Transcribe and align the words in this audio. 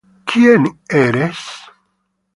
¿Quién 0.31 0.61
eres? 1.05 1.39